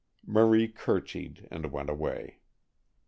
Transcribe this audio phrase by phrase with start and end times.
[0.25, 2.39] Marie curtseyed and went away.